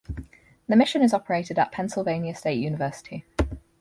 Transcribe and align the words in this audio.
The 0.67 0.75
mission 0.75 1.03
is 1.03 1.13
operated 1.13 1.59
at 1.59 1.71
Pennsylvania 1.71 2.33
State 2.33 2.57
University. 2.57 3.23